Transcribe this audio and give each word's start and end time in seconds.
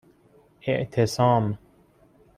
اِعتصام 0.67 1.57